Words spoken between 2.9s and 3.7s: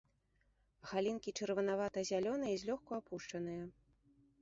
апушчаныя.